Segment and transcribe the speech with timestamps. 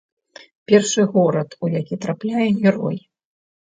[0.71, 2.97] Першы горад, у які трапляе герой.